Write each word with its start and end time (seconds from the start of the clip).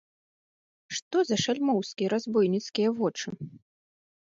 Што 0.99 1.17
за 1.31 1.37
шальмоўскія, 1.43 2.09
разбойніцкія 2.15 2.89
вочы! 3.03 3.29